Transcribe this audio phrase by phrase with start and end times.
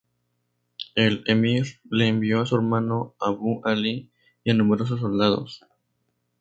[0.95, 4.09] El emir le envió a su hermano Abu Ali
[4.43, 5.63] y numerosos soldados.